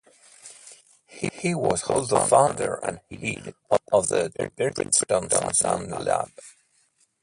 He 1.05 1.53
was 1.53 1.83
also 1.83 2.25
founder 2.25 2.73
and 2.83 3.01
head 3.11 3.53
of 3.91 4.07
the 4.07 4.33
Princeton 4.73 5.53
Sound 5.53 5.91
Lab. 5.91 6.31